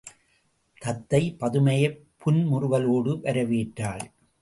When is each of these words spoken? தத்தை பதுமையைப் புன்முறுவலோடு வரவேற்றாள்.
தத்தை 0.81 1.35
பதுமையைப் 1.39 1.99
புன்முறுவலோடு 2.25 3.19
வரவேற்றாள். 3.23 4.05